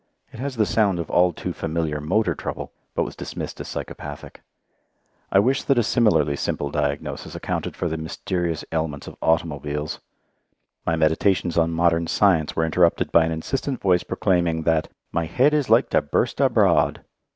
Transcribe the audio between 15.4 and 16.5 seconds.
is like to burst